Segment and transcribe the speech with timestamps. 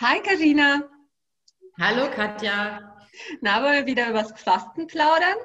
[0.00, 0.82] Hi Karina.
[1.80, 2.96] Hallo Katja.
[3.40, 5.36] Na, wollen wir wieder übers Fasten plaudern?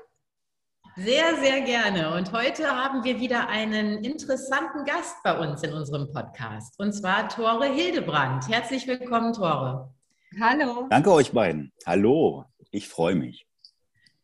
[0.96, 2.16] Sehr, sehr gerne.
[2.16, 6.79] Und heute haben wir wieder einen interessanten Gast bei uns in unserem Podcast.
[6.79, 8.49] Und zwar Tore Hildebrand.
[8.49, 9.93] Herzlich willkommen, Tore.
[10.41, 10.88] Hallo.
[10.89, 11.71] Danke euch beiden.
[11.86, 12.45] Hallo.
[12.71, 13.45] Ich freue mich.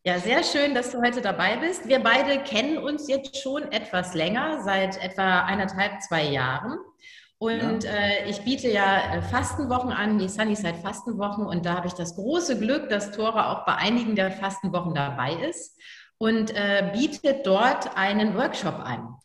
[0.02, 1.86] Ja, sehr schön, dass du heute dabei bist.
[1.86, 6.80] Wir beide kennen uns jetzt schon etwas länger, seit etwa eineinhalb, zwei Jahren.
[7.38, 7.90] Und ja.
[7.90, 11.46] äh, ich biete ja äh, Fastenwochen an, die Sunnyside Fastenwochen.
[11.46, 15.32] Und da habe ich das große Glück, dass Tora auch bei einigen der Fastenwochen dabei
[15.34, 15.78] ist
[16.18, 19.16] und äh, bietet dort einen Workshop an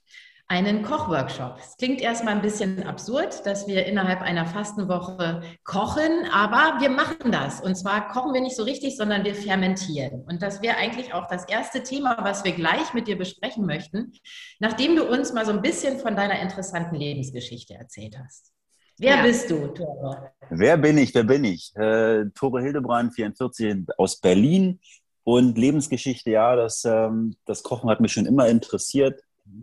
[0.52, 1.56] einen Kochworkshop.
[1.60, 7.32] Es klingt erstmal ein bisschen absurd, dass wir innerhalb einer Fastenwoche kochen, aber wir machen
[7.32, 7.62] das.
[7.62, 10.26] Und zwar kochen wir nicht so richtig, sondern wir fermentieren.
[10.28, 14.12] Und das wäre eigentlich auch das erste Thema, was wir gleich mit dir besprechen möchten,
[14.60, 18.52] nachdem du uns mal so ein bisschen von deiner interessanten Lebensgeschichte erzählt hast.
[19.00, 19.24] Wer ja.
[19.24, 20.32] bist du, Tore?
[20.50, 21.16] Wer bin ich?
[21.16, 21.72] Wer bin ich?
[21.78, 24.82] Äh, Tore Hildebrand, 44, aus Berlin.
[25.24, 29.22] Und Lebensgeschichte, ja, das, ähm, das Kochen hat mich schon immer interessiert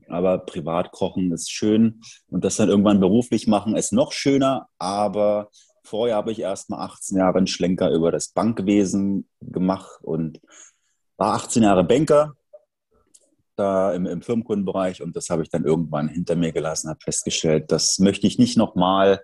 [0.09, 4.69] aber privat kochen ist schön und das dann irgendwann beruflich machen ist noch schöner.
[4.79, 5.51] Aber
[5.83, 10.41] vorher habe ich erst mal 18 Jahre einen Schlenker über das Bankwesen gemacht und
[11.17, 12.35] war 18 Jahre Banker
[13.57, 17.73] da im, im Firmenkundenbereich und das habe ich dann irgendwann hinter mir gelassen, habe festgestellt,
[17.73, 19.21] das möchte ich nicht nochmal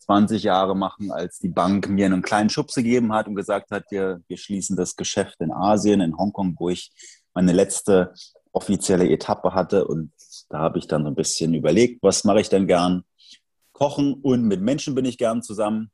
[0.00, 3.84] 20 Jahre machen, als die Bank mir einen kleinen Schubs gegeben hat und gesagt hat,
[3.90, 6.90] wir, wir schließen das Geschäft in Asien, in Hongkong, wo ich
[7.34, 8.12] meine letzte
[8.56, 9.86] offizielle Etappe hatte.
[9.86, 10.12] Und
[10.48, 13.04] da habe ich dann so ein bisschen überlegt, was mache ich denn gern?
[13.72, 15.90] Kochen und mit Menschen bin ich gern zusammen.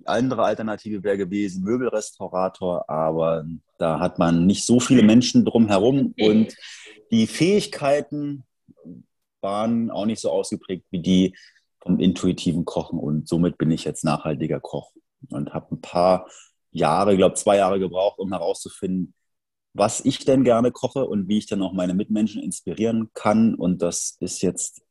[0.00, 3.46] Die andere Alternative wäre gewesen, Möbelrestaurator, aber
[3.78, 6.54] da hat man nicht so viele Menschen drumherum und
[7.12, 8.44] die Fähigkeiten
[9.40, 11.36] waren auch nicht so ausgeprägt wie die
[11.80, 14.90] vom intuitiven Kochen und somit bin ich jetzt nachhaltiger Koch
[15.30, 16.28] und habe ein paar
[16.72, 19.14] Jahre, ich glaube zwei Jahre gebraucht, um herauszufinden,
[19.78, 23.54] was ich denn gerne koche und wie ich dann auch meine Mitmenschen inspirieren kann.
[23.54, 24.82] Und das ist jetzt,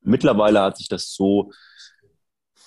[0.00, 1.52] mittlerweile hat sich das so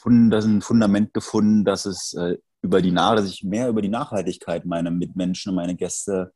[0.06, 3.90] das ein Fundament gefunden, dass es äh, über die Nach dass ich mehr über die
[3.90, 6.34] Nachhaltigkeit meiner Mitmenschen und meine Gäste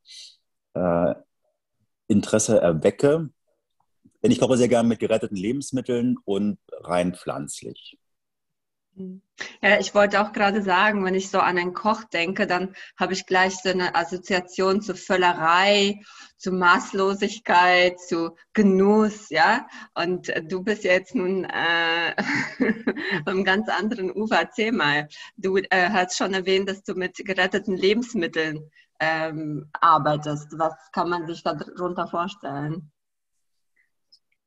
[0.74, 1.14] äh,
[2.06, 3.28] Interesse erwecke.
[4.22, 7.98] Denn ich koche sehr gerne mit geretteten Lebensmitteln und rein pflanzlich.
[9.62, 13.12] Ja, ich wollte auch gerade sagen, wenn ich so an einen Koch denke, dann habe
[13.12, 16.00] ich gleich so eine Assoziation zu Völlerei,
[16.36, 19.66] zu Maßlosigkeit, zu Genuss, ja.
[19.94, 22.14] Und du bist jetzt nun äh,
[23.26, 24.40] einem ganz anderen Ufer.
[24.40, 25.08] Erzähl mal.
[25.36, 28.70] Du äh, hast schon erwähnt, dass du mit geretteten Lebensmitteln
[29.00, 30.58] ähm, arbeitest.
[30.58, 32.90] Was kann man sich darunter vorstellen?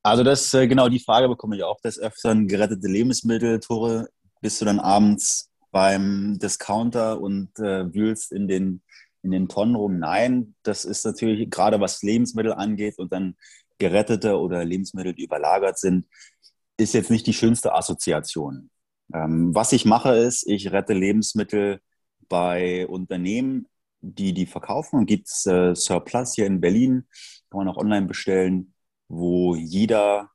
[0.04, 2.48] Also das, äh, genau die Frage bekomme ich auch des Öfteren.
[2.48, 4.10] Gerettete Lebensmittel, Tore,
[4.42, 8.82] bist du dann abends beim Discounter und äh, wühlst in den,
[9.24, 10.00] in den Tonnen rum.
[10.00, 13.36] Nein, das ist natürlich gerade was Lebensmittel angeht und dann
[13.80, 16.08] gerettete oder Lebensmittel, die überlagert sind,
[16.78, 18.70] ist jetzt nicht die schönste Assoziation.
[19.14, 21.80] Ähm, was ich mache, ist, ich rette Lebensmittel
[22.30, 23.68] bei Unternehmen,
[24.02, 25.00] die die verkaufen.
[25.00, 27.08] Und gibt es äh, Surplus hier in Berlin,
[27.50, 28.74] kann man auch online bestellen,
[29.08, 30.30] wo jeder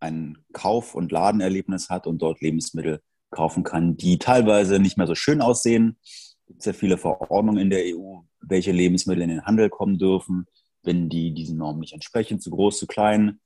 [0.00, 5.14] ein Kauf- und Ladenerlebnis hat und dort Lebensmittel kaufen kann, die teilweise nicht mehr so
[5.14, 5.96] schön aussehen.
[6.02, 10.46] Es gibt sehr viele Verordnungen in der EU, welche Lebensmittel in den Handel kommen dürfen,
[10.82, 13.40] wenn die diesen Normen nicht entsprechen, zu groß, zu klein,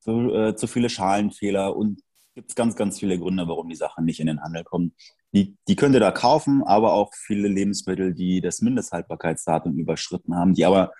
[0.00, 2.00] zu, äh, zu viele Schalenfehler und
[2.34, 4.94] gibt es ganz, ganz viele Gründe, warum die Sachen nicht in den Handel kommen.
[5.32, 10.54] Die, die könnt ihr da kaufen, aber auch viele Lebensmittel, die das Mindesthaltbarkeitsdatum überschritten haben,
[10.54, 10.92] die aber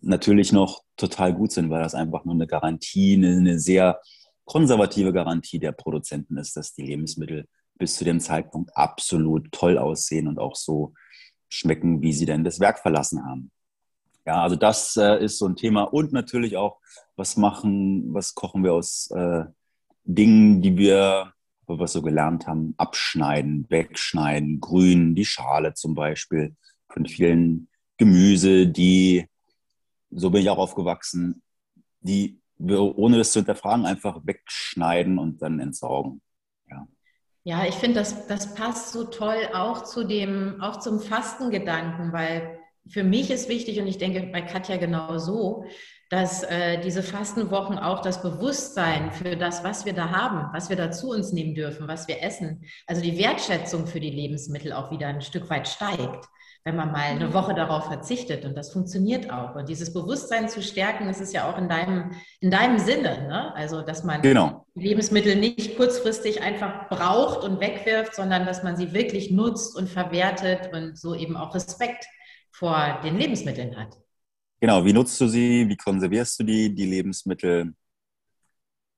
[0.00, 4.00] natürlich noch total gut sind, weil das einfach nur eine Garantie, eine, eine sehr
[4.48, 7.46] konservative Garantie der Produzenten ist, dass die Lebensmittel
[7.78, 10.94] bis zu dem Zeitpunkt absolut toll aussehen und auch so
[11.48, 13.50] schmecken, wie sie denn das Werk verlassen haben.
[14.26, 15.82] Ja, also das äh, ist so ein Thema.
[15.82, 16.80] Und natürlich auch,
[17.14, 19.44] was machen, was kochen wir aus äh,
[20.04, 21.32] Dingen, die wir,
[21.66, 26.56] wo wir so gelernt haben, abschneiden, wegschneiden, grün, die Schale zum Beispiel
[26.88, 27.68] von vielen
[27.98, 29.26] Gemüse, die,
[30.10, 31.42] so bin ich auch aufgewachsen,
[32.00, 36.20] die ohne das zu hinterfragen, einfach wegschneiden und dann entsorgen.
[36.70, 36.86] Ja.
[37.44, 42.58] Ja, ich finde, das, das passt so toll auch zu dem, auch zum Fastengedanken, weil
[42.88, 45.64] für mich ist wichtig und ich denke bei Katja genau so,
[46.10, 50.76] dass äh, diese Fastenwochen auch das Bewusstsein für das, was wir da haben, was wir
[50.76, 54.90] da zu uns nehmen dürfen, was wir essen, also die Wertschätzung für die Lebensmittel auch
[54.90, 56.28] wieder ein Stück weit steigt.
[56.64, 58.44] Wenn man mal eine Woche darauf verzichtet.
[58.44, 59.54] Und das funktioniert auch.
[59.54, 62.10] Und dieses Bewusstsein zu stärken, das ist ja auch in deinem,
[62.40, 63.26] in deinem Sinne.
[63.28, 63.54] Ne?
[63.54, 64.66] Also, dass man genau.
[64.74, 70.72] Lebensmittel nicht kurzfristig einfach braucht und wegwirft, sondern dass man sie wirklich nutzt und verwertet
[70.74, 72.06] und so eben auch Respekt
[72.50, 73.96] vor den Lebensmitteln hat.
[74.60, 77.74] Genau, wie nutzt du sie, wie konservierst du die, die Lebensmittel,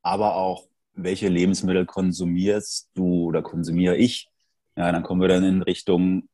[0.03, 4.29] aber auch welche Lebensmittel konsumierst du oder konsumiere ich?
[4.77, 6.29] Ja, dann kommen wir dann in Richtung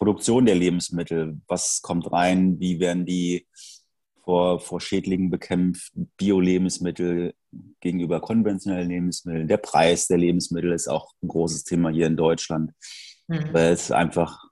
[0.00, 1.38] Produktion der Lebensmittel.
[1.46, 2.58] Was kommt rein?
[2.58, 3.46] Wie werden die
[4.24, 5.92] vor, vor Schädlingen bekämpft?
[6.16, 7.34] Bio-Lebensmittel
[7.80, 9.46] gegenüber konventionellen Lebensmitteln.
[9.46, 12.72] Der Preis der Lebensmittel ist auch ein großes Thema hier in Deutschland,
[13.28, 13.52] mhm.
[13.52, 14.42] weil es einfach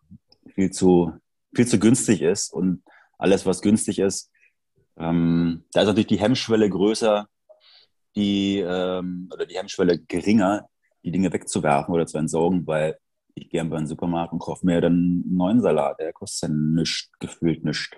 [0.55, 1.15] viel zu,
[1.55, 2.83] viel zu günstig ist und
[3.17, 4.31] alles, was günstig ist,
[4.99, 7.27] ähm, da ist natürlich die Hemmschwelle größer,
[8.17, 10.69] die, ähm, oder die Hemmschwelle geringer,
[11.05, 12.99] die Dinge wegzuwerfen oder zu entsorgen, weil
[13.43, 15.99] ich gehe einfach in den Supermarkt und kaufe mir dann einen neuen Salat.
[15.99, 17.90] Der kostet ja nichts, gefühlt nichts.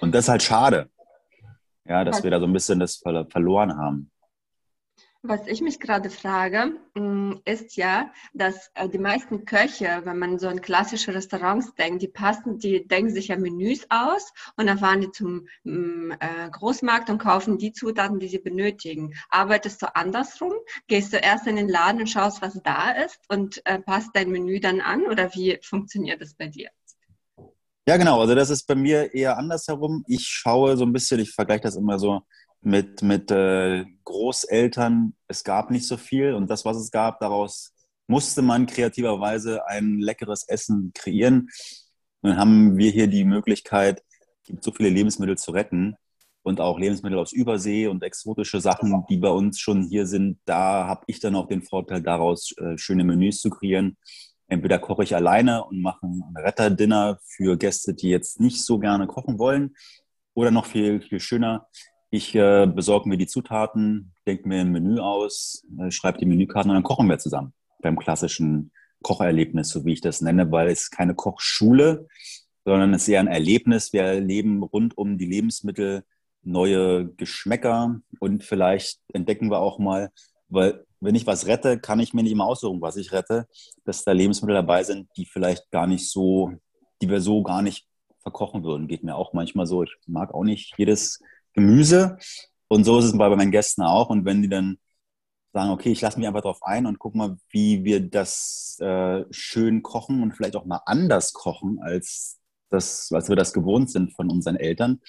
[0.00, 0.90] Und das ist halt schade,
[1.84, 4.10] ja, dass wir da so ein bisschen das verloren haben.
[5.28, 10.38] Was ich mich gerade frage, mm, ist ja, dass äh, die meisten Köche, wenn man
[10.38, 14.78] so an klassische Restaurants denkt, die passen, die denken sich ja Menüs aus und dann
[14.78, 19.12] fahren die zum mm, äh, Großmarkt und kaufen die Zutaten, die sie benötigen.
[19.28, 20.54] Arbeitest du andersrum?
[20.86, 24.30] Gehst du erst in den Laden und schaust, was da ist und äh, passt dein
[24.30, 26.70] Menü dann an oder wie funktioniert das bei dir?
[27.86, 28.22] Ja, genau.
[28.22, 30.04] Also das ist bei mir eher andersherum.
[30.08, 32.22] Ich schaue so ein bisschen, ich vergleiche das immer so
[32.60, 35.14] mit, mit äh, Großeltern.
[35.26, 37.72] Es gab nicht so viel und das, was es gab, daraus
[38.06, 41.50] musste man kreativerweise ein leckeres Essen kreieren.
[42.20, 44.02] Und dann haben wir hier die Möglichkeit,
[44.60, 45.94] so viele Lebensmittel zu retten
[46.42, 50.38] und auch Lebensmittel aus Übersee und exotische Sachen, die bei uns schon hier sind.
[50.46, 53.98] Da habe ich dann auch den Vorteil daraus, äh, schöne Menüs zu kreieren.
[54.48, 59.06] Entweder koche ich alleine und mache ein Retterdinner für Gäste, die jetzt nicht so gerne
[59.06, 59.76] kochen wollen.
[60.32, 61.66] Oder noch viel, viel schöner,
[62.10, 66.70] ich äh, besorge mir die Zutaten, denke mir ein Menü aus, äh, schreibe die Menükarten
[66.70, 68.72] und dann kochen wir zusammen beim klassischen
[69.02, 72.08] Kocherlebnis, so wie ich das nenne, weil es keine Kochschule,
[72.64, 73.92] sondern es ist eher ein Erlebnis.
[73.92, 76.04] Wir erleben rund um die Lebensmittel
[76.42, 80.10] neue Geschmäcker und vielleicht entdecken wir auch mal,
[80.48, 83.46] weil wenn ich was rette, kann ich mir nicht immer aussuchen, was ich rette,
[83.84, 86.52] dass da Lebensmittel dabei sind, die vielleicht gar nicht so,
[87.00, 87.86] die wir so gar nicht
[88.22, 88.88] verkochen würden.
[88.88, 89.84] Geht mir auch manchmal so.
[89.84, 91.20] Ich mag auch nicht jedes
[91.58, 92.18] Gemüse.
[92.68, 94.10] Und so ist es bei meinen Gästen auch.
[94.10, 94.78] Und wenn die dann
[95.52, 99.24] sagen, okay, ich lasse mich einfach drauf ein und guck mal, wie wir das äh,
[99.30, 102.38] schön kochen und vielleicht auch mal anders kochen, als,
[102.70, 105.00] das, als wir das gewohnt sind von unseren Eltern,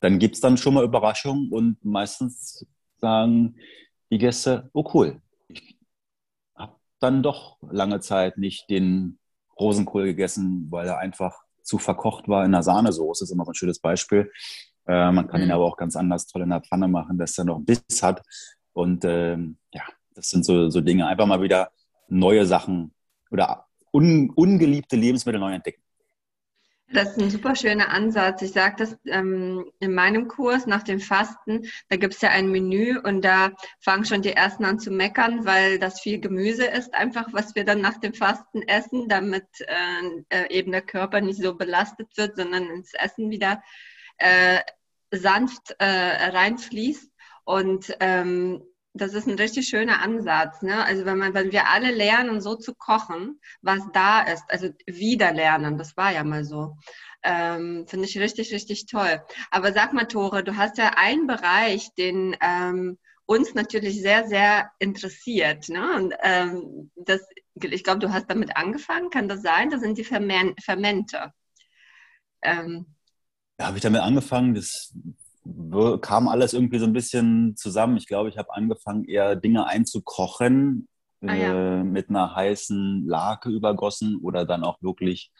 [0.00, 2.66] dann gibt es dann schon mal Überraschungen und meistens
[2.98, 3.56] sagen
[4.10, 5.78] die Gäste, oh cool, ich
[6.56, 9.18] habe dann doch lange Zeit nicht den
[9.58, 13.24] Rosenkohl gegessen, weil er einfach zu verkocht war in der Sahnesoße.
[13.24, 14.30] Ist immer so ein schönes Beispiel.
[14.86, 15.48] Äh, man kann mhm.
[15.48, 18.22] ihn aber auch ganz anders toll in der Pfanne machen, dass er noch Biss hat.
[18.72, 19.82] Und ähm, ja,
[20.14, 21.06] das sind so, so Dinge.
[21.06, 21.70] Einfach mal wieder
[22.08, 22.94] neue Sachen
[23.30, 25.82] oder un, ungeliebte Lebensmittel neu entdecken.
[26.92, 28.42] Das ist ein super schöner Ansatz.
[28.42, 31.66] Ich sage das ähm, in meinem Kurs nach dem Fasten.
[31.88, 33.50] Da gibt es ja ein Menü und da
[33.80, 37.64] fangen schon die Ersten an zu meckern, weil das viel Gemüse ist, einfach was wir
[37.64, 42.36] dann nach dem Fasten essen, damit äh, äh eben der Körper nicht so belastet wird,
[42.36, 43.60] sondern ins Essen wieder
[44.18, 44.60] äh,
[45.10, 47.10] sanft äh, reinfließt.
[47.44, 48.62] Und ähm,
[48.96, 50.62] das ist ein richtig schöner Ansatz.
[50.62, 50.84] Ne?
[50.84, 55.32] Also wenn man, wenn wir alle lernen, so zu kochen, was da ist, also wieder
[55.32, 56.76] lernen, das war ja mal so.
[57.22, 59.22] Ähm, Finde ich richtig, richtig toll.
[59.50, 64.70] Aber sag mal, Tore, du hast ja einen Bereich, den ähm, uns natürlich sehr, sehr
[64.78, 65.68] interessiert.
[65.68, 65.96] Ne?
[65.96, 67.20] Und ähm, das,
[67.54, 69.70] ich glaube, du hast damit angefangen, kann das sein?
[69.70, 71.32] Das sind die Fermen Fermente.
[72.42, 72.95] Ähm,
[73.60, 74.54] habe ich damit angefangen.
[74.54, 74.94] Das
[76.00, 77.96] kam alles irgendwie so ein bisschen zusammen.
[77.96, 80.88] Ich glaube, ich habe angefangen, eher Dinge einzukochen,
[81.22, 81.80] ah, ja.
[81.80, 85.30] äh, mit einer heißen Lake übergossen oder dann auch wirklich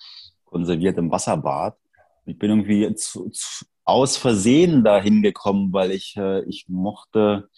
[0.44, 1.76] konserviert im Wasserbad.
[2.25, 7.49] Ich bin irgendwie zu, zu, aus Versehen dahin gekommen, weil ich, äh, ich mochte,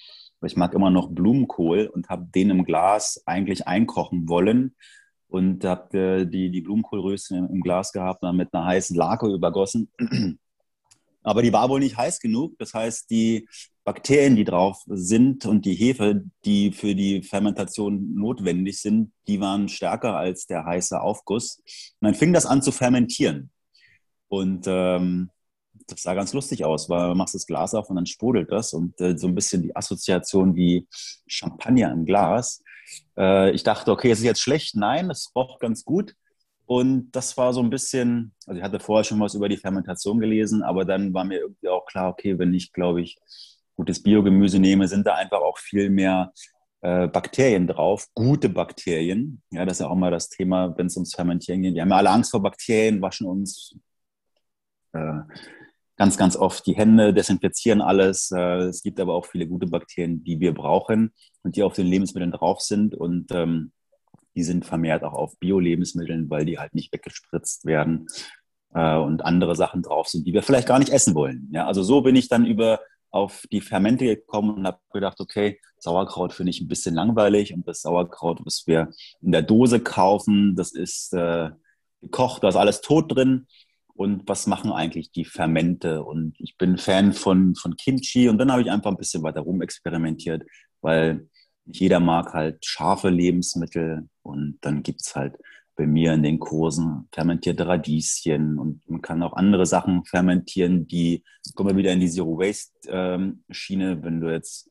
[0.42, 4.76] ich mag immer noch Blumenkohl und habe den im Glas eigentlich einkochen wollen
[5.28, 9.26] und habe äh, die, die Blumenkohlröschen im Glas gehabt und dann mit einer heißen Lake
[9.26, 9.90] übergossen.
[11.28, 12.54] Aber die war wohl nicht heiß genug.
[12.58, 13.48] Das heißt, die
[13.84, 19.68] Bakterien, die drauf sind und die Hefe, die für die Fermentation notwendig sind, die waren
[19.68, 21.62] stärker als der heiße Aufguss.
[22.00, 23.50] Und dann fing das an zu fermentieren.
[24.28, 25.30] Und ähm,
[25.86, 28.72] das sah ganz lustig aus, weil man macht das Glas auf und dann sprudelt das
[28.72, 30.86] und äh, so ein bisschen die Assoziation wie
[31.26, 32.62] Champagner im Glas.
[33.16, 34.76] Äh, ich dachte, okay, es ist jetzt schlecht.
[34.76, 36.14] Nein, es roch ganz gut.
[36.68, 40.20] Und das war so ein bisschen, also ich hatte vorher schon was über die Fermentation
[40.20, 43.16] gelesen, aber dann war mir irgendwie auch klar, okay, wenn ich, glaube ich,
[43.74, 46.30] gutes Biogemüse nehme, sind da einfach auch viel mehr
[46.82, 49.40] äh, Bakterien drauf, gute Bakterien.
[49.50, 51.74] Ja, das ist ja auch mal das Thema, wenn es ums Fermentieren geht.
[51.74, 53.74] Wir haben ja alle Angst vor Bakterien, waschen uns
[54.92, 55.20] äh,
[55.96, 58.30] ganz, ganz oft die Hände, desinfizieren alles.
[58.30, 61.86] Äh, es gibt aber auch viele gute Bakterien, die wir brauchen und die auf den
[61.86, 62.94] Lebensmitteln drauf sind.
[62.94, 63.72] Und ähm,
[64.34, 68.06] die sind vermehrt auch auf Bio-Lebensmitteln, weil die halt nicht weggespritzt werden
[68.74, 71.48] äh, und andere Sachen drauf sind, die wir vielleicht gar nicht essen wollen.
[71.52, 72.80] Ja, also so bin ich dann über
[73.10, 77.66] auf die Fermente gekommen und habe gedacht, okay, Sauerkraut finde ich ein bisschen langweilig und
[77.66, 78.90] das Sauerkraut, was wir
[79.22, 81.50] in der Dose kaufen, das ist äh,
[82.02, 83.46] gekocht, da ist alles tot drin.
[83.94, 86.04] Und was machen eigentlich die Fermente?
[86.04, 89.40] Und ich bin Fan von, von Kimchi und dann habe ich einfach ein bisschen weiter
[89.40, 90.44] rum experimentiert,
[90.82, 91.28] weil
[91.64, 95.36] jeder mag halt scharfe Lebensmittel und dann gibt es halt
[95.78, 101.24] bei mir in den Kursen fermentierte Radieschen und man kann auch andere Sachen fermentieren, die,
[101.54, 104.70] kommen wir wieder in die Zero Waste ähm, Schiene, wenn du jetzt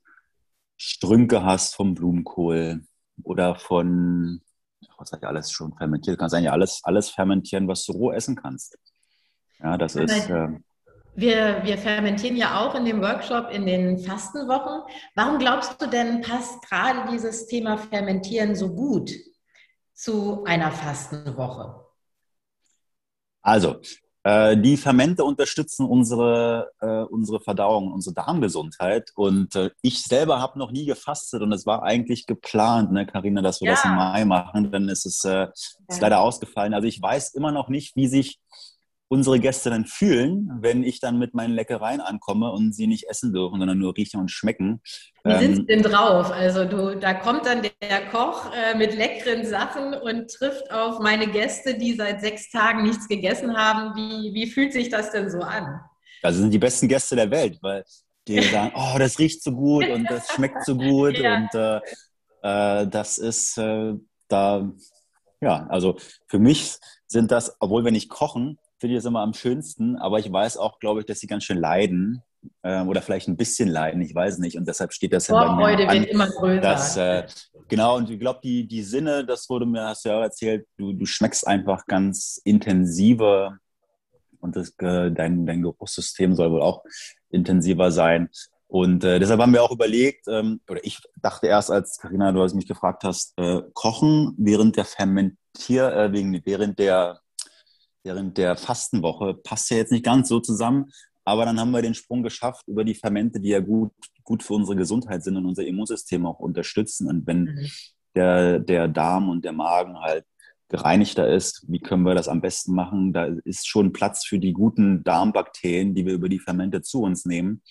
[0.76, 2.84] Strünke hast vom Blumenkohl
[3.24, 4.42] oder von,
[4.98, 8.12] was hat ja alles schon fermentiert, du kannst eigentlich alles, alles fermentieren, was du roh
[8.12, 8.78] essen kannst.
[9.64, 10.30] Ja, das ist.
[10.30, 10.50] Äh,
[11.16, 14.82] wir, wir fermentieren ja auch in dem Workshop in den Fastenwochen.
[15.16, 19.12] Warum glaubst du denn, passt gerade dieses Thema Fermentieren so gut
[19.98, 21.84] zu einer Fastenwoche?
[23.42, 23.78] Also,
[24.24, 29.12] äh, die Fermente unterstützen unsere, äh, unsere Verdauung, unsere Darmgesundheit.
[29.16, 33.42] Und äh, ich selber habe noch nie gefastet und es war eigentlich geplant, ne, Carina,
[33.42, 33.74] dass wir ja.
[33.74, 34.72] das im Mai machen.
[34.72, 35.48] Dann ist es äh,
[35.88, 36.74] ist leider ausgefallen.
[36.74, 38.40] Also ich weiß immer noch nicht, wie sich
[39.10, 43.32] unsere Gäste dann fühlen, wenn ich dann mit meinen Leckereien ankomme und sie nicht essen
[43.32, 44.82] dürfen, sondern nur riechen und schmecken.
[45.24, 46.32] Wie ähm, sind sie denn drauf?
[46.32, 51.28] Also du, da kommt dann der Koch äh, mit leckeren Sachen und trifft auf meine
[51.28, 53.96] Gäste, die seit sechs Tagen nichts gegessen haben.
[53.96, 55.80] Wie, wie fühlt sich das denn so an?
[56.22, 57.86] Also sind die besten Gäste der Welt, weil
[58.28, 61.36] die sagen, oh, das riecht so gut und das schmeckt so gut ja.
[61.38, 61.80] und äh,
[62.42, 63.94] äh, das ist äh,
[64.28, 64.70] da,
[65.40, 65.98] ja, also
[66.28, 66.76] für mich
[67.08, 70.58] sind das, obwohl wir nicht kochen, finde ich das immer am schönsten, aber ich weiß
[70.58, 72.22] auch, glaube ich, dass sie ganz schön leiden
[72.64, 74.58] äh, oder vielleicht ein bisschen leiden, ich weiß nicht.
[74.58, 76.62] Und deshalb steht das ja bei mir an, wird immer größer.
[76.62, 77.26] Dass, äh,
[77.68, 80.68] genau, und ich glaube, die, die Sinne, das wurde mir, hast du ja auch erzählt,
[80.78, 83.58] du, du schmeckst einfach ganz intensiver
[84.40, 86.84] und das, äh, dein, dein Geruchssystem soll wohl auch
[87.30, 88.30] intensiver sein.
[88.68, 92.44] Und äh, deshalb haben wir auch überlegt, ähm, oder ich dachte erst, als Karina, du
[92.44, 97.22] hast mich gefragt hast, äh, kochen während der Fermentier, äh, wegen, während der
[98.04, 100.92] während der Fastenwoche passt ja jetzt nicht ganz so zusammen,
[101.26, 103.92] aber dann haben wir den Sprung geschafft über die Fermente, die ja gut,
[104.24, 107.10] gut für unsere Gesundheit sind und unser Immunsystem auch unterstützen.
[107.10, 107.70] Und wenn mhm.
[108.16, 110.24] der, der Darm und der Magen halt
[110.70, 113.14] gereinigter ist, wie können wir das am besten machen?
[113.14, 117.26] Da ist schon Platz für die guten Darmbakterien, die wir über die Fermente zu uns
[117.26, 117.62] nehmen.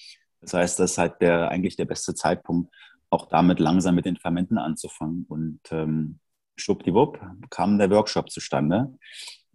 [0.40, 2.74] Das heißt, das ist halt der, eigentlich der beste Zeitpunkt,
[3.10, 5.24] auch damit langsam mit den Fermenten anzufangen.
[5.28, 6.20] Und ähm,
[6.56, 8.98] schwuppdiwupp kam der Workshop zustande.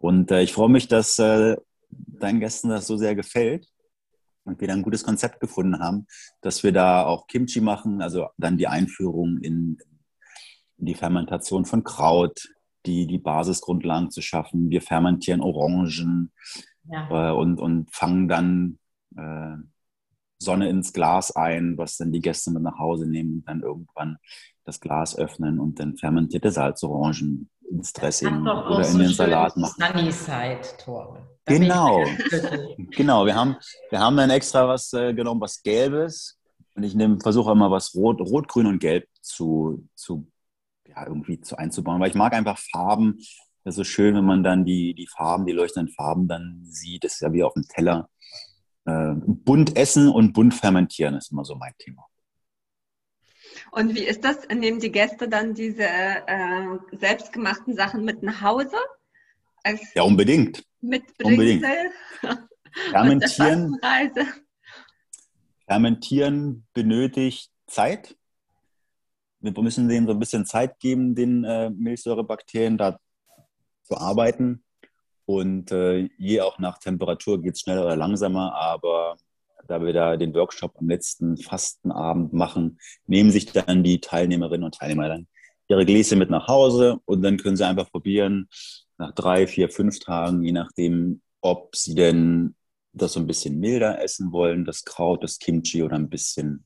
[0.01, 1.55] Und äh, ich freue mich, dass äh,
[1.89, 3.67] deinen Gästen das so sehr gefällt
[4.43, 6.07] und wir da ein gutes Konzept gefunden haben,
[6.41, 9.77] dass wir da auch Kimchi machen, also dann die Einführung in,
[10.77, 12.49] in die Fermentation von Kraut,
[12.87, 14.71] die, die Basisgrundlagen zu schaffen.
[14.71, 16.31] Wir fermentieren Orangen
[16.89, 17.29] ja.
[17.29, 18.79] äh, und, und fangen dann
[19.15, 19.57] äh,
[20.39, 24.17] Sonne ins Glas ein, was dann die Gäste mit nach Hause nehmen und dann irgendwann
[24.63, 29.81] das Glas öffnen und dann fermentierte Salzorangen ins Dressing oder in den Salat machen.
[29.81, 31.27] Sunnyside, Tore.
[31.45, 32.03] Genau,
[32.91, 33.25] genau.
[33.25, 33.57] Wir haben,
[33.89, 36.37] wir haben dann extra was äh, genommen, was Gelbes.
[36.75, 40.27] Und ich versuche immer was Rot, Rot, Grün und Gelb zu, zu
[40.87, 43.17] ja, irgendwie zu einzubauen, weil ich mag einfach Farben.
[43.63, 47.03] Das ist so schön, wenn man dann die, die Farben, die leuchtenden Farben dann sieht.
[47.03, 48.09] Das ist ja wie auf dem Teller.
[48.85, 52.05] Äh, bunt essen und bunt fermentieren ist immer so mein Thema.
[53.71, 54.47] Und wie ist das?
[54.49, 58.75] Nehmen die Gäste dann diese äh, selbstgemachten Sachen mit nach Hause?
[59.95, 60.63] ja, unbedingt.
[60.81, 61.65] Mit unbedingt.
[62.89, 63.79] Fermentieren,
[65.67, 68.17] Fermentieren benötigt Zeit.
[69.39, 72.99] Wir müssen denen so ein bisschen Zeit geben, den äh, Milchsäurebakterien da
[73.83, 74.63] zu arbeiten.
[75.25, 79.15] Und äh, je auch nach Temperatur geht es schneller oder langsamer, aber
[79.67, 84.75] da wir da den Workshop am letzten Fastenabend machen, nehmen sich dann die Teilnehmerinnen und
[84.75, 85.27] Teilnehmer dann
[85.67, 88.49] ihre Gläser mit nach Hause und dann können sie einfach probieren,
[88.97, 92.55] nach drei, vier, fünf Tagen, je nachdem, ob sie denn
[92.93, 96.65] das so ein bisschen milder essen wollen, das Kraut, das Kimchi oder ein bisschen,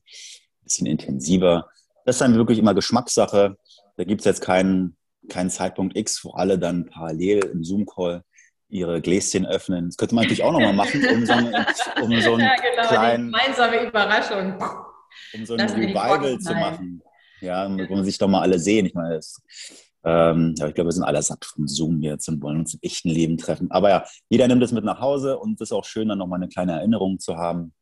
[0.62, 1.68] bisschen intensiver.
[2.04, 3.56] Das ist dann wirklich immer Geschmackssache.
[3.96, 4.96] Da gibt es jetzt keinen
[5.28, 8.22] keinen Zeitpunkt X, wo alle dann parallel im Zoom-Call
[8.68, 9.86] ihre Gläschen öffnen.
[9.86, 11.66] Das könnte man natürlich auch nochmal machen, um so, eine,
[12.02, 13.32] um so einen ja, genau, kleinen...
[13.32, 14.54] gemeinsame Überraschung.
[15.34, 17.02] Um so ein Revival zu machen.
[17.40, 18.86] Ja, wo man sich doch mal alle sehen.
[18.86, 19.40] Ich meine, das,
[20.04, 22.80] ähm, ja, ich glaube, wir sind alle satt vom Zoom jetzt und wollen uns im
[22.82, 23.70] echten Leben treffen.
[23.70, 26.38] Aber ja, jeder nimmt es mit nach Hause und es ist auch schön, dann nochmal
[26.38, 27.72] eine kleine Erinnerung zu haben.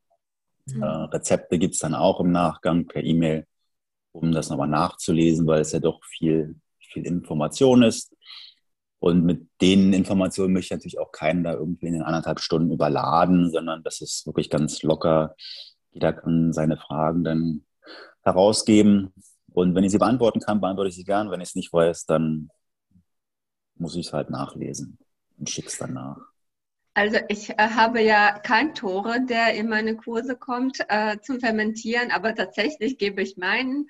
[0.67, 0.83] Mhm.
[0.83, 3.47] Äh, Rezepte gibt es dann auch im Nachgang per E-Mail,
[4.13, 8.14] um das nochmal nachzulesen, weil es ja doch viel, viel Information ist.
[9.05, 12.73] Und mit den Informationen möchte ich natürlich auch keinen da irgendwie in den anderthalb Stunden
[12.73, 15.37] überladen, sondern das ist wirklich ganz locker.
[15.91, 17.67] Jeder kann seine Fragen dann
[18.23, 19.13] herausgeben.
[19.53, 21.31] Und wenn ich sie beantworten kann, beantworte ich sie gern.
[21.31, 22.49] Wenn ich es nicht weiß, dann
[23.75, 24.97] muss ich es halt nachlesen
[25.39, 26.23] und schicke es dann nach.
[26.95, 32.11] Also ich äh, habe ja kein Tore, der in meine Kurse kommt äh, zum Fermentieren,
[32.11, 33.87] aber tatsächlich gebe ich meinen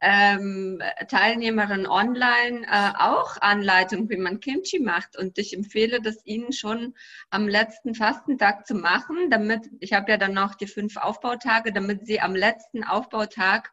[0.00, 5.16] ähm, Teilnehmerinnen online äh, auch Anleitungen, wie man Kimchi macht.
[5.16, 6.94] Und ich empfehle das ihnen schon
[7.30, 12.06] am letzten Fastentag zu machen, damit, ich habe ja dann noch die fünf Aufbautage, damit
[12.06, 13.72] sie am letzten Aufbautag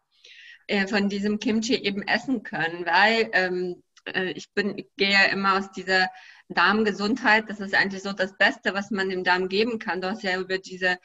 [0.68, 5.26] äh, von diesem Kimchi eben essen können, weil ähm, äh, ich bin, ich gehe ja
[5.26, 6.10] immer aus dieser
[6.50, 7.50] Darmgesundheit.
[7.50, 10.02] Das ist eigentlich so das Beste, was man dem Darm geben kann.
[10.02, 10.98] Du hast ja über diese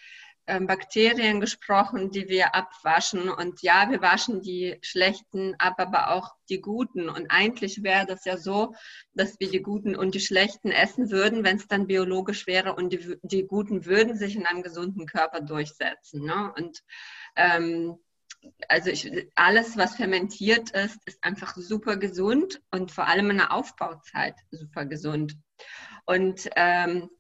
[0.59, 3.29] Bakterien gesprochen, die wir abwaschen.
[3.29, 7.09] Und ja, wir waschen die schlechten ab, aber auch die guten.
[7.09, 8.75] Und eigentlich wäre das ja so,
[9.15, 12.75] dass wir die guten und die schlechten essen würden, wenn es dann biologisch wäre.
[12.75, 16.25] Und die, die guten würden sich in einem gesunden Körper durchsetzen.
[16.25, 16.53] Ne?
[16.57, 16.83] Und
[17.37, 17.99] ähm,
[18.69, 23.53] also ich, alles, was fermentiert ist, ist einfach super gesund und vor allem in der
[23.53, 25.37] Aufbauzeit super gesund.
[26.07, 27.11] Und ähm,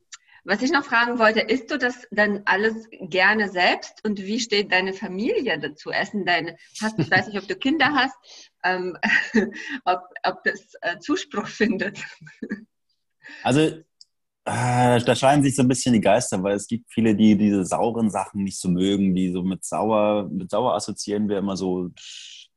[0.44, 4.72] was ich noch fragen wollte, isst du das dann alles gerne selbst und wie steht
[4.72, 5.90] deine Familie dazu?
[5.90, 8.16] Essen deine, hast, ich weiß nicht, ob du Kinder hast,
[8.64, 8.96] ähm,
[9.84, 11.98] ob, ob das äh, Zuspruch findet.
[13.44, 13.84] Also äh,
[14.44, 18.10] da scheinen sich so ein bisschen die Geister, weil es gibt viele, die diese sauren
[18.10, 21.94] Sachen nicht so mögen, die so mit sauer, mit sauer assoziieren wir immer so ein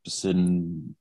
[0.03, 0.97] bisschen,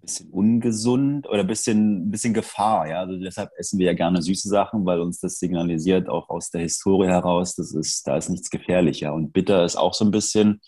[0.00, 2.88] bisschen ungesund oder bisschen, bisschen Gefahr.
[2.88, 3.00] Ja?
[3.00, 6.62] Also deshalb essen wir ja gerne süße Sachen, weil uns das signalisiert, auch aus der
[6.62, 9.12] Historie heraus, das ist, da ist nichts gefährlicher.
[9.14, 10.60] Und bitter ist auch so ein bisschen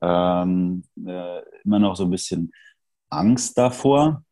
[0.00, 2.52] ähm, äh, immer noch so ein bisschen
[3.10, 4.22] Angst davor.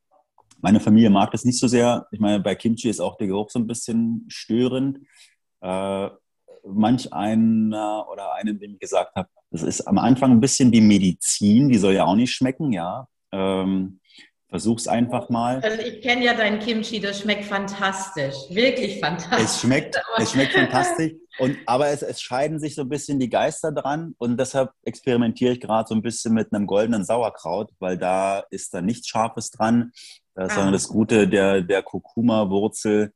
[0.61, 2.07] Meine Familie mag das nicht so sehr.
[2.11, 4.99] Ich meine, bei Kimchi ist auch der Geruch so ein bisschen störend.
[5.61, 6.11] Äh,
[6.65, 10.81] manch einer oder einem, dem ich gesagt habe, das ist am Anfang ein bisschen wie
[10.81, 13.07] Medizin, die soll ja auch nicht schmecken, ja.
[13.37, 14.01] Ähm,
[14.49, 15.61] Versuch's einfach mal.
[15.61, 19.45] Also ich kenne ja dein Kimchi, das schmeckt fantastisch, wirklich fantastisch.
[19.45, 21.13] Es schmeckt, es schmeckt fantastisch.
[21.39, 25.55] Und, aber es, es scheiden sich so ein bisschen die Geister dran und deshalb experimentiere
[25.55, 29.51] ich gerade so ein bisschen mit einem goldenen Sauerkraut, weil da ist da nichts Scharfes
[29.51, 29.91] dran.
[30.37, 30.71] Ist ah.
[30.71, 33.13] das Gute der, der Kurkuma-Wurzel,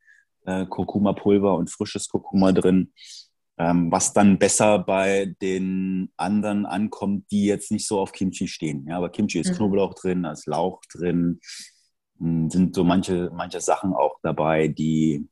[0.46, 2.92] äh, Kurkuma-Pulver und frisches Kurkuma drin,
[3.60, 8.86] ähm, was dann besser bei den anderen ankommt, die jetzt nicht so auf Kimchi stehen.
[8.88, 9.56] Ja, aber Kimchi ist mhm.
[9.56, 11.40] Knoblauch drin, da ist Lauch drin,
[12.18, 15.28] hm, sind so manche, manche Sachen auch dabei, die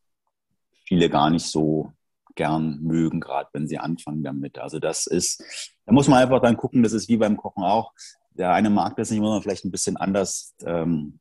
[0.85, 1.93] viele gar nicht so
[2.35, 4.59] gern mögen, gerade wenn sie anfangen damit.
[4.59, 5.43] Also das ist,
[5.87, 7.95] da muss man einfach dann gucken, das ist wie beim Kochen auch.
[8.33, 11.19] Der eine mag das nicht, muss man vielleicht ein bisschen anders ähm,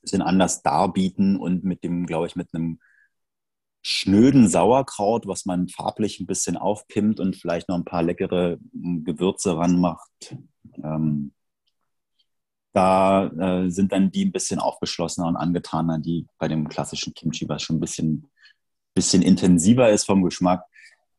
[0.00, 2.78] bisschen anders darbieten und mit dem, glaube ich, mit einem
[3.82, 9.04] schnöden Sauerkraut, was man farblich ein bisschen aufpimmt und vielleicht noch ein paar leckere hm,
[9.04, 10.36] Gewürze ranmacht.
[10.82, 11.32] Ähm,
[12.72, 17.48] da äh, sind dann die ein bisschen aufgeschlossener und angetaner, die bei dem klassischen Kimchi,
[17.48, 18.30] was schon ein bisschen,
[18.94, 20.64] bisschen intensiver ist vom Geschmack,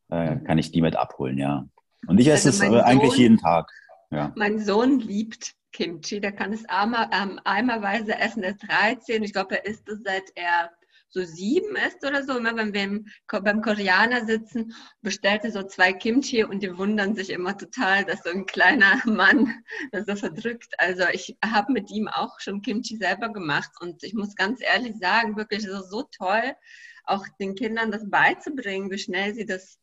[0.09, 1.67] äh, kann ich die mit abholen, ja.
[2.07, 3.69] Und ich esse also es äh, eigentlich jeden Tag.
[4.11, 4.31] Ja.
[4.35, 6.19] Mein Sohn liebt Kimchi.
[6.19, 8.43] Der kann es einmal, ähm, eimerweise essen.
[8.43, 9.23] Er ist 13.
[9.23, 10.71] Ich glaube, er isst es seit er
[11.11, 12.37] so sieben ist oder so.
[12.37, 17.15] Immer wenn wir im, beim Koreaner sitzen, bestellt er so zwei Kimchi und die wundern
[17.15, 20.73] sich immer total, dass so ein kleiner Mann das so verdrückt.
[20.77, 24.97] Also ich habe mit ihm auch schon Kimchi selber gemacht und ich muss ganz ehrlich
[24.97, 26.55] sagen, wirklich so, so toll,
[27.03, 29.79] auch den Kindern das beizubringen, wie schnell sie das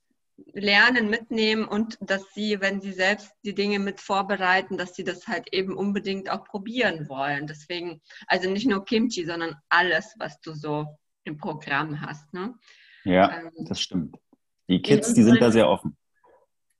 [0.52, 5.26] lernen, mitnehmen und dass sie, wenn sie selbst die Dinge mit vorbereiten, dass sie das
[5.26, 7.46] halt eben unbedingt auch probieren wollen.
[7.46, 10.86] Deswegen, also nicht nur Kimchi, sondern alles, was du so
[11.28, 12.32] im Programm hast.
[12.34, 12.54] Ne?
[13.04, 14.16] Ja, ähm, das stimmt.
[14.68, 15.96] Die Kids, die sind da sehr offen.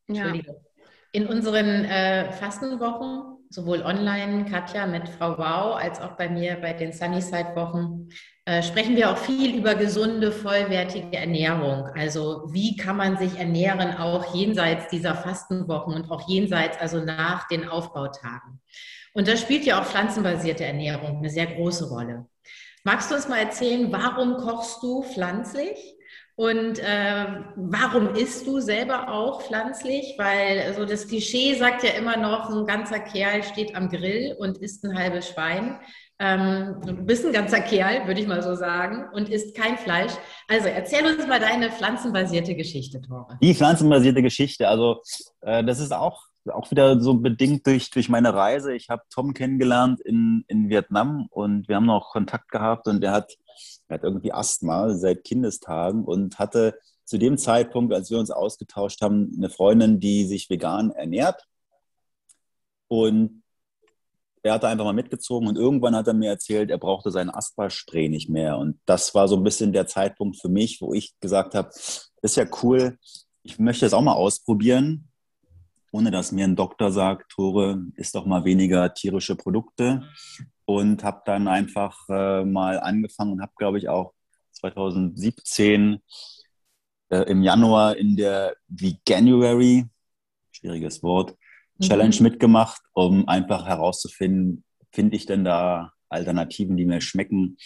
[0.08, 0.34] Ja.
[1.12, 6.74] In unseren äh, Fastenwochen, sowohl online, Katja mit Frau Wow, als auch bei mir bei
[6.74, 8.08] den Sunnyside-Wochen,
[8.44, 11.84] äh, sprechen wir auch viel über gesunde, vollwertige Ernährung.
[11.94, 17.48] Also wie kann man sich ernähren, auch jenseits dieser Fastenwochen und auch jenseits, also nach
[17.48, 18.60] den Aufbautagen.
[19.14, 22.26] Und da spielt ja auch pflanzenbasierte Ernährung eine sehr große Rolle.
[22.84, 25.76] Magst du uns mal erzählen, warum kochst du pflanzlich?
[26.36, 30.14] Und äh, warum isst du selber auch pflanzlich?
[30.18, 34.36] Weil also das Klischee sagt ja immer noch, so ein ganzer Kerl steht am Grill
[34.38, 35.80] und isst ein halbes Schwein.
[36.20, 40.12] Ähm, du bist ein ganzer Kerl, würde ich mal so sagen, und isst kein Fleisch.
[40.46, 43.36] Also erzähl uns mal deine pflanzenbasierte Geschichte, Tore.
[43.42, 45.00] Die pflanzenbasierte Geschichte, also
[45.40, 48.74] äh, das ist auch, auch wieder so bedingt durch, durch meine Reise.
[48.74, 53.12] Ich habe Tom kennengelernt in, in Vietnam und wir haben noch Kontakt gehabt und der
[53.12, 53.36] hat
[53.88, 59.00] er hat irgendwie Asthma seit Kindestagen und hatte zu dem Zeitpunkt, als wir uns ausgetauscht
[59.00, 61.42] haben, eine Freundin, die sich vegan ernährt.
[62.88, 63.42] Und
[64.42, 68.08] er hat einfach mal mitgezogen und irgendwann hat er mir erzählt, er brauchte seinen Asthma-Spray
[68.08, 68.58] nicht mehr.
[68.58, 71.70] Und das war so ein bisschen der Zeitpunkt für mich, wo ich gesagt habe,
[72.22, 72.98] ist ja cool,
[73.42, 75.07] ich möchte es auch mal ausprobieren,
[75.90, 80.08] ohne dass mir ein Doktor sagt, Tore, isst doch mal weniger tierische Produkte
[80.64, 84.12] und habe dann einfach äh, mal angefangen und habe, glaube ich, auch
[84.52, 86.00] 2017
[87.10, 89.86] äh, im Januar in der Veganuary,
[90.52, 91.36] schwieriges Wort,
[91.80, 92.22] Challenge mhm.
[92.22, 97.56] mitgemacht, um einfach herauszufinden, finde ich denn da Alternativen, die mir schmecken?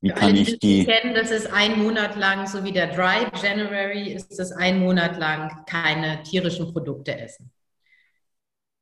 [0.00, 3.26] Wie kann alle, ich die kennen, das ist ein Monat lang, so wie der Dry
[3.42, 7.50] January, ist es ein Monat lang keine tierischen Produkte essen.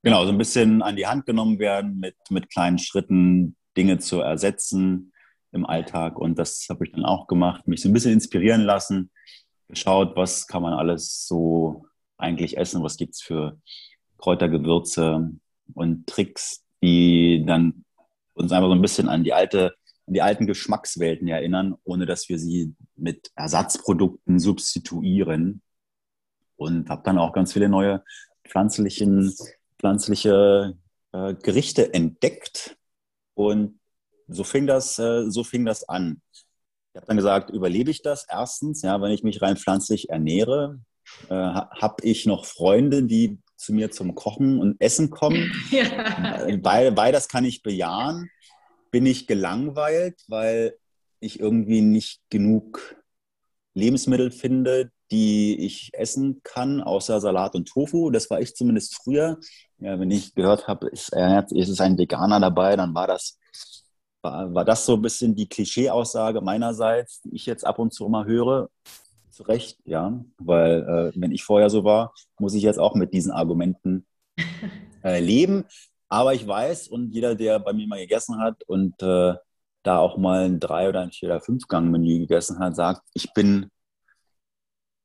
[0.04, 4.20] Genau, so ein bisschen an die Hand genommen werden, mit, mit kleinen Schritten Dinge zu
[4.20, 5.14] ersetzen
[5.50, 6.18] im Alltag.
[6.18, 9.10] Und das habe ich dann auch gemacht, mich so ein bisschen inspirieren lassen,
[9.66, 11.86] geschaut, was kann man alles so
[12.18, 13.58] eigentlich essen, was gibt es für
[14.18, 15.30] Kräutergewürze
[15.72, 17.86] und Tricks, die dann
[18.34, 19.74] uns einfach so ein bisschen an die alte
[20.06, 25.62] die alten Geschmackswelten erinnern, ohne dass wir sie mit Ersatzprodukten substituieren.
[26.56, 28.04] Und habe dann auch ganz viele neue
[28.46, 29.34] pflanzlichen
[29.85, 30.79] pflanzliche
[31.12, 32.75] äh, Gerichte entdeckt.
[33.35, 33.81] Und
[34.29, 36.23] so fing das, äh, so fing das an.
[36.33, 38.25] Ich habe dann gesagt, überlebe ich das?
[38.31, 40.81] Erstens, ja, wenn ich mich rein pflanzlich ernähre,
[41.29, 45.53] äh, habe ich noch Freunde, die zu mir zum Kochen und Essen kommen.
[45.70, 46.90] Ja.
[46.92, 48.31] Beides kann ich bejahen.
[48.90, 50.79] Bin ich gelangweilt, weil
[51.20, 52.97] ich irgendwie nicht genug
[53.75, 58.10] Lebensmittel finde, die ich essen kann, außer Salat und Tofu.
[58.10, 59.38] Das war ich zumindest früher.
[59.78, 63.38] Ja, wenn ich gehört habe, ist, ist es ein Veganer dabei, dann war das,
[64.22, 68.08] war, war das so ein bisschen die Klischee-Aussage meinerseits, die ich jetzt ab und zu
[68.08, 68.70] mal höre.
[69.30, 73.12] Zu Recht, ja, weil äh, wenn ich vorher so war, muss ich jetzt auch mit
[73.12, 74.06] diesen Argumenten
[75.02, 75.64] äh, leben.
[76.08, 79.34] Aber ich weiß und jeder, der bei mir mal gegessen hat und äh,
[79.82, 83.02] da auch mal ein drei oder ein vier oder fünf Gang Menü gegessen hat, sagt,
[83.14, 83.70] ich bin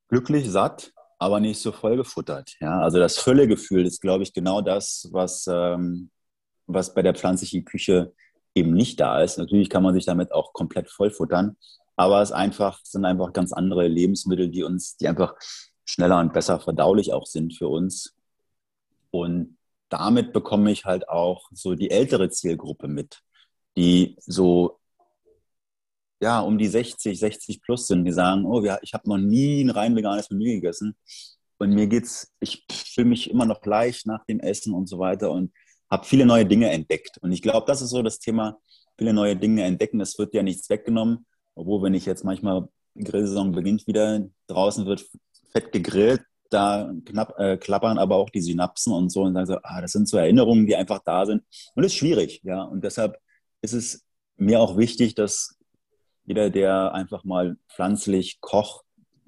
[0.10, 2.56] glücklich, satt, aber nicht so voll gefuttert.
[2.60, 2.82] Ja?
[2.82, 6.10] Also das Völlegefühl ist, glaube ich, genau das, was, ähm,
[6.68, 8.14] was bei der pflanzlichen Küche
[8.56, 9.38] eben nicht da ist.
[9.38, 11.56] Natürlich kann man sich damit auch komplett vollfuttern,
[11.96, 15.36] aber es einfach, sind einfach ganz andere Lebensmittel, die uns, die einfach
[15.86, 18.16] schneller und besser verdaulich auch sind für uns.
[19.12, 19.58] Und
[19.90, 23.22] damit bekomme ich halt auch so die ältere Zielgruppe mit,
[23.76, 24.79] die so
[26.20, 29.62] ja, um die 60, 60 plus sind, die sagen, oh, ja, ich habe noch nie
[29.64, 30.96] ein rein veganes Menü gegessen.
[31.58, 35.32] Und mir geht's, ich fühle mich immer noch leicht nach dem Essen und so weiter
[35.32, 35.52] und
[35.90, 37.18] habe viele neue Dinge entdeckt.
[37.22, 38.58] Und ich glaube, das ist so das Thema,
[38.98, 40.00] viele neue Dinge entdecken.
[40.02, 41.26] Es wird ja nichts weggenommen.
[41.56, 45.06] Obwohl, wenn ich jetzt manchmal, Grillsaison beginnt wieder, draußen wird
[45.52, 49.58] fett gegrillt, da knapp, äh, klappern aber auch die Synapsen und so und sagen so,
[49.64, 51.44] ah, das sind so Erinnerungen, die einfach da sind.
[51.76, 52.64] Und das ist schwierig, ja.
[52.64, 53.18] Und deshalb
[53.62, 54.06] ist es
[54.38, 55.59] mir auch wichtig, dass
[56.30, 58.86] jeder, der einfach mal pflanzlich kocht,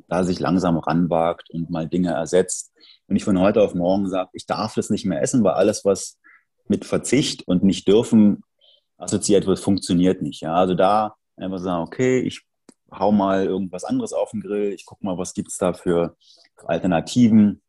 [0.08, 2.72] da sich langsam ranwagt und mal Dinge ersetzt.
[3.08, 5.84] Wenn ich von heute auf morgen sage, ich darf das nicht mehr essen, weil alles,
[5.84, 6.20] was
[6.68, 8.44] mit Verzicht und nicht dürfen
[8.98, 10.42] assoziiert wird, funktioniert nicht.
[10.42, 10.54] Ja?
[10.54, 12.44] Also da einfach sagen, okay, ich
[12.92, 16.16] hau mal irgendwas anderes auf den Grill, ich gucke mal, was gibt es da für
[16.58, 17.64] Alternativen,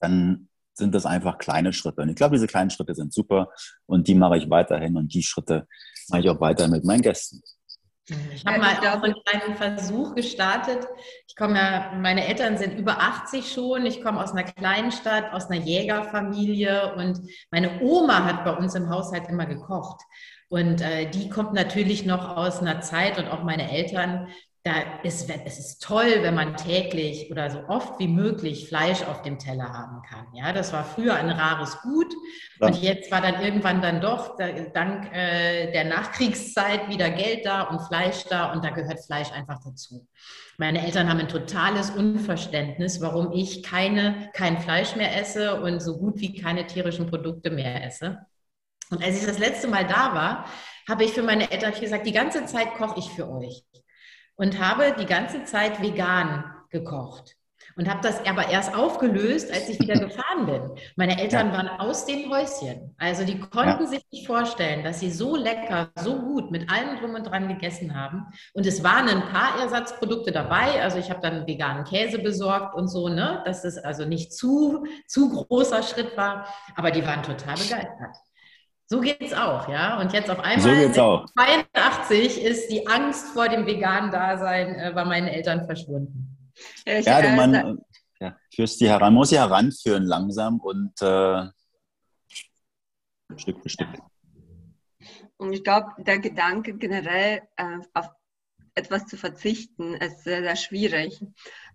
[0.00, 2.02] dann sind das einfach kleine Schritte.
[2.02, 3.52] Und ich glaube, diese kleinen Schritte sind super
[3.86, 5.68] und die mache ich weiterhin und die Schritte
[6.08, 7.42] mache ich auch weiter mit meinen Gästen.
[8.34, 10.86] Ich habe mal auch einen kleinen Versuch gestartet.
[11.26, 13.86] Ich komme ja, meine Eltern sind über 80 schon.
[13.86, 17.20] Ich komme aus einer kleinen Stadt, aus einer Jägerfamilie und
[17.50, 20.00] meine Oma hat bei uns im Haushalt immer gekocht.
[20.48, 24.28] Und äh, die kommt natürlich noch aus einer Zeit und auch meine Eltern,
[24.62, 24.72] da
[25.04, 29.38] ist es ist toll, wenn man täglich oder so oft wie möglich Fleisch auf dem
[29.38, 30.26] Teller haben kann.
[30.34, 32.12] Ja, das war früher ein rares Gut
[32.60, 32.66] ja.
[32.66, 37.80] und jetzt war dann irgendwann dann doch dank äh, der Nachkriegszeit wieder Geld da und
[37.80, 40.06] Fleisch da und da gehört Fleisch einfach dazu.
[40.58, 45.96] Meine Eltern haben ein totales Unverständnis, warum ich keine kein Fleisch mehr esse und so
[45.96, 48.18] gut wie keine tierischen Produkte mehr esse.
[48.90, 50.44] Und als ich das letzte Mal da war,
[50.86, 53.64] habe ich für meine Eltern gesagt, die ganze Zeit koche ich für euch.
[54.40, 57.36] Und habe die ganze Zeit vegan gekocht.
[57.76, 60.62] Und habe das aber erst aufgelöst, als ich wieder gefahren bin.
[60.96, 61.52] Meine Eltern ja.
[61.52, 62.94] waren aus dem Häuschen.
[62.96, 63.86] Also die konnten ja.
[63.86, 67.94] sich nicht vorstellen, dass sie so lecker, so gut mit allem drum und dran gegessen
[67.94, 68.28] haben.
[68.54, 70.82] Und es waren ein paar Ersatzprodukte dabei.
[70.82, 73.42] Also ich habe dann veganen Käse besorgt und so, ne?
[73.44, 76.46] dass es also nicht zu, zu großer Schritt war.
[76.76, 78.16] Aber die waren total begeistert.
[78.92, 80.00] So geht es auch, ja.
[80.00, 81.24] Und jetzt auf einmal so geht's auch.
[81.26, 86.36] 82 ist die Angst vor dem veganen Dasein äh, bei meinen Eltern verschwunden.
[86.84, 87.80] Ich, ja, äh, man
[88.18, 91.46] ja, führst die heran, muss sie heranführen langsam und äh,
[93.36, 93.88] Stück für Stück.
[95.36, 98.10] Und ich glaube, der Gedanke generell äh, auf
[98.74, 101.24] etwas zu verzichten, ist sehr, sehr schwierig.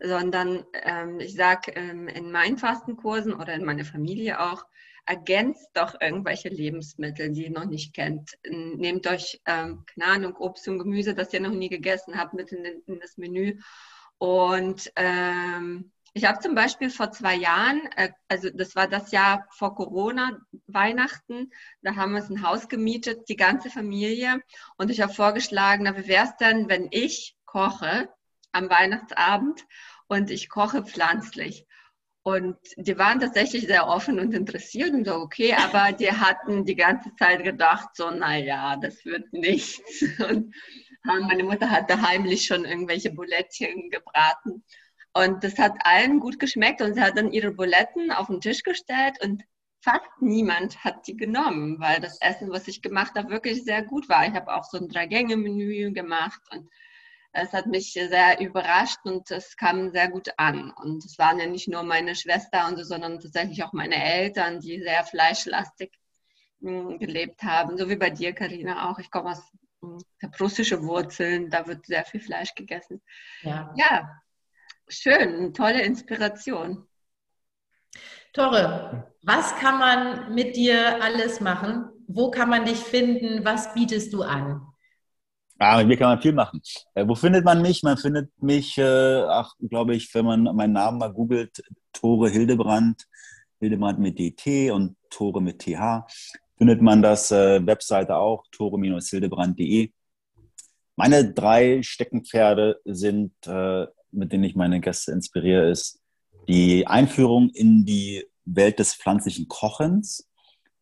[0.02, 4.66] Sondern ähm, ich sage ähm, in meinen Fastenkursen oder in meiner Familie auch,
[5.06, 8.38] ergänzt doch irgendwelche Lebensmittel, die ihr noch nicht kennt.
[8.50, 12.52] Nehmt euch, ähm, keine Ahnung, Obst und Gemüse, das ihr noch nie gegessen habt, mit
[12.52, 13.60] in, in das Menü.
[14.18, 19.46] Und ähm, ich habe zum Beispiel vor zwei Jahren, äh, also das war das Jahr
[19.52, 24.42] vor Corona, Weihnachten, da haben wir uns ein Haus gemietet, die ganze Familie.
[24.78, 28.10] Und ich habe vorgeschlagen, na, wie wäre es denn, wenn ich koche
[28.54, 29.66] am Weihnachtsabend
[30.08, 31.68] und ich koche pflanzlich?
[32.28, 36.76] Und die waren tatsächlich sehr offen und interessiert und so, okay, aber die hatten die
[36.76, 40.02] ganze Zeit gedacht, so, naja, das wird nichts.
[40.20, 40.52] Und
[41.04, 44.64] meine Mutter hatte heimlich schon irgendwelche Bulettchen gebraten.
[45.14, 48.64] Und das hat allen gut geschmeckt und sie hat dann ihre Buletten auf den Tisch
[48.64, 49.44] gestellt und
[49.82, 54.10] fast niemand hat die genommen, weil das Essen, was ich gemacht habe, wirklich sehr gut
[54.10, 54.26] war.
[54.28, 56.68] Ich habe auch so ein Drei-Gänge-Menü gemacht und
[57.36, 60.72] es hat mich sehr überrascht und es kam sehr gut an.
[60.72, 64.60] Und es waren ja nicht nur meine Schwester und so, sondern tatsächlich auch meine Eltern,
[64.62, 65.92] die sehr fleischlastig
[66.62, 69.00] hm, gelebt haben, so wie bei dir, Karina auch.
[69.00, 69.44] Ich komme aus
[69.82, 73.02] hm, der prussische Wurzeln, da wird sehr viel Fleisch gegessen.
[73.42, 74.22] Ja, ja
[74.88, 76.88] schön, tolle Inspiration.
[78.34, 81.90] Tore, was kann man mit dir alles machen?
[82.08, 83.44] Wo kann man dich finden?
[83.44, 84.66] Was bietest du an?
[85.58, 86.62] Ah, mit mir kann man viel machen.
[86.94, 87.82] Äh, wo findet man mich?
[87.82, 91.64] Man findet mich, äh, ach, glaube ich, wenn man meinen Namen mal googelt,
[91.94, 93.06] Tore Hildebrand,
[93.60, 96.06] Hildebrand mit DT und Tore mit TH,
[96.58, 99.92] findet man das äh, Webseite auch, tore-hildebrand.de.
[100.98, 106.02] Meine drei Steckenpferde sind, äh, mit denen ich meine Gäste inspiriere, ist
[106.48, 110.30] die Einführung in die Welt des pflanzlichen Kochens.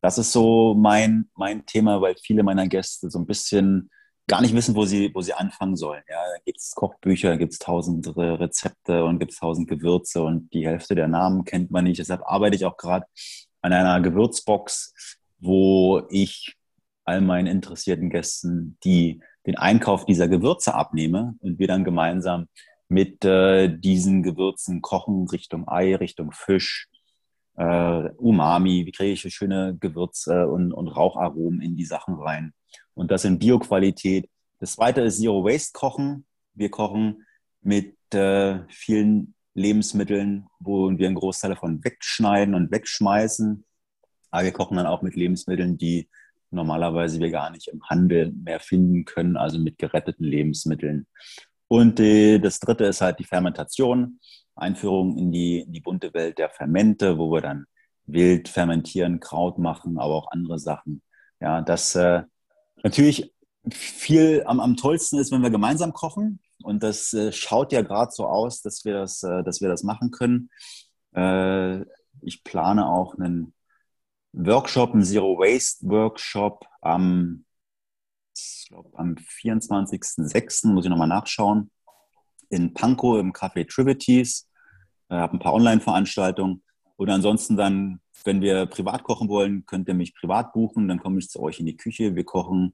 [0.02, 3.90] Das ist so mein, mein Thema, weil viele meiner Gäste so ein bisschen
[4.28, 6.04] gar nicht wissen, wo sie, wo sie anfangen sollen.
[6.10, 10.54] Ja, da gibt es Kochbücher, gibt es tausend Rezepte und gibt es tausend Gewürze und
[10.54, 12.00] die Hälfte der Namen kennt man nicht.
[12.00, 13.06] Deshalb arbeite ich auch gerade
[13.62, 16.56] an einer Gewürzbox, wo ich
[17.06, 22.48] all meinen interessierten Gästen die, den Einkauf dieser Gewürze abnehme und wir dann gemeinsam
[22.88, 26.88] mit äh, diesen Gewürzen kochen Richtung Ei, Richtung Fisch,
[27.56, 32.54] äh, Umami, wie kriege ich schöne Gewürze und, und Raucharomen in die Sachen rein
[32.94, 34.30] und das in Bioqualität.
[34.60, 36.26] Das zweite ist Zero Waste Kochen.
[36.54, 37.26] Wir kochen
[37.62, 43.66] mit äh, vielen Lebensmitteln, wo wir einen Großteil davon wegschneiden und wegschmeißen.
[44.32, 46.10] Aber wir kochen dann auch mit Lebensmitteln, die
[46.50, 51.08] normalerweise wir gar nicht im Handel mehr finden können, also mit geretteten Lebensmitteln.
[51.68, 54.20] Und äh, das dritte ist halt die Fermentation,
[54.56, 57.66] Einführung in die, in die bunte Welt der Fermente, wo wir dann
[58.06, 61.02] wild fermentieren, Kraut machen, aber auch andere Sachen.
[61.40, 62.24] Ja, das äh,
[62.84, 63.34] natürlich
[63.72, 66.40] viel am, am tollsten ist, wenn wir gemeinsam kochen.
[66.62, 69.84] Und das äh, schaut ja gerade so aus, dass wir das, äh, dass wir das
[69.84, 70.50] machen können.
[71.16, 71.82] Äh,
[72.22, 73.54] ich plane auch einen
[74.34, 77.46] Workshop, einen Zero Waste Workshop am,
[78.94, 80.68] am 24.06.
[80.68, 81.72] muss ich nochmal nachschauen.
[82.50, 84.50] In Pankow im Café Trivities.
[85.10, 86.64] Ich habe ein paar Online-Veranstaltungen.
[86.96, 90.88] Und ansonsten dann wenn wir privat kochen wollen, könnt ihr mich privat buchen.
[90.88, 92.16] Dann komme ich zu euch in die Küche.
[92.16, 92.74] Wir kochen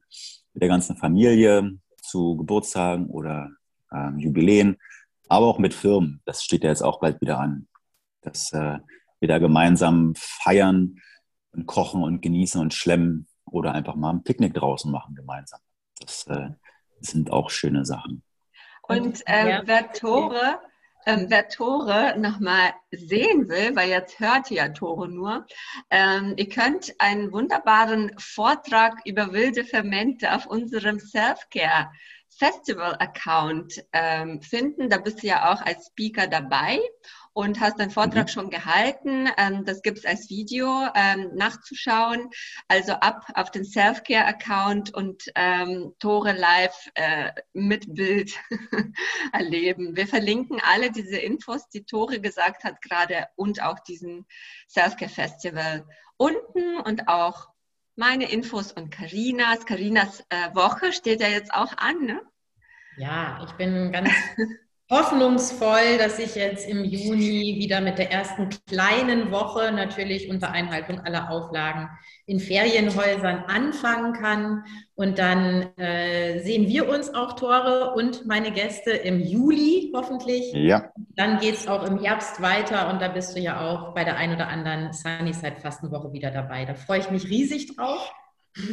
[0.52, 3.50] mit der ganzen Familie zu Geburtstagen oder
[3.92, 4.76] ähm, Jubiläen,
[5.28, 6.22] aber auch mit Firmen.
[6.24, 7.68] Das steht ja jetzt auch bald wieder an,
[8.22, 8.78] dass äh,
[9.18, 11.00] wir da gemeinsam feiern
[11.52, 15.60] und kochen und genießen und schlemmen oder einfach mal ein Picknick draußen machen gemeinsam.
[16.00, 16.50] Das, äh,
[17.02, 18.22] sind auch schöne Sachen.
[18.82, 20.60] Und äh, wer Tore
[21.06, 25.46] ähm, wer Tore nochmal sehen will, weil jetzt hört ihr ja Tore nur,
[25.90, 31.90] ähm, ihr könnt einen wunderbaren Vortrag über wilde Fermente auf unserem Self-Care
[32.40, 34.88] Festival-Account ähm, finden.
[34.88, 36.80] Da bist du ja auch als Speaker dabei.
[37.32, 38.28] Und hast deinen Vortrag mhm.
[38.28, 39.28] schon gehalten.
[39.36, 42.30] Ähm, das gibt es als Video ähm, nachzuschauen.
[42.68, 48.32] Also ab auf den Self-Care-Account und ähm, Tore live äh, mit Bild
[49.32, 49.96] erleben.
[49.96, 54.26] Wir verlinken alle diese Infos, die Tore gesagt hat gerade und auch diesen
[54.68, 57.48] Self-Care-Festival unten und auch
[57.96, 59.66] meine Infos und Karinas.
[59.66, 62.20] Karinas äh, Woche steht ja jetzt auch an, ne?
[62.96, 64.10] Ja, ich bin ganz
[64.90, 71.00] hoffnungsvoll, dass ich jetzt im Juni wieder mit der ersten kleinen Woche natürlich unter Einhaltung
[71.00, 71.88] aller Auflagen
[72.26, 74.64] in Ferienhäusern anfangen kann.
[74.96, 80.52] Und dann äh, sehen wir uns auch, Tore und meine Gäste im Juli hoffentlich.
[80.54, 80.90] Ja.
[81.14, 84.16] Dann geht es auch im Herbst weiter und da bist du ja auch bei der
[84.16, 86.64] ein oder anderen Sunnyside Fastenwoche wieder dabei.
[86.64, 88.12] Da freue ich mich riesig drauf.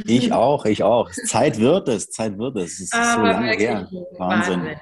[0.05, 1.11] Ich auch, ich auch.
[1.11, 2.73] Zeit wird es, Zeit wird es.
[2.73, 3.89] Es ist Aber so lange her.
[4.17, 4.61] Wahnsinn.
[4.61, 4.79] Wahnsinn.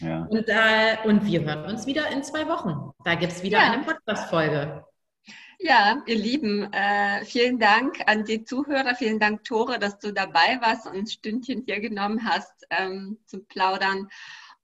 [0.00, 0.26] Ja.
[0.30, 2.92] Und, äh, und wir hören uns wieder in zwei Wochen.
[3.04, 3.72] Da gibt es wieder ja.
[3.72, 4.84] eine Podcast-Folge.
[5.58, 10.58] Ja, ihr Lieben, äh, vielen Dank an die Zuhörer, vielen Dank, Tore, dass du dabei
[10.62, 14.08] warst und ein Stündchen hier genommen hast ähm, zum Plaudern.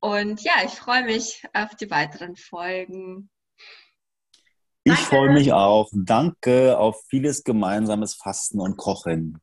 [0.01, 3.29] Und ja, ich freue mich auf die weiteren Folgen.
[4.85, 5.91] Ich freue mich auch.
[5.93, 9.43] Danke auf vieles gemeinsames Fasten und Kochen.